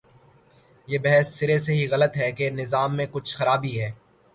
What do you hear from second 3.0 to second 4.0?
کچھ خرابی ہے۔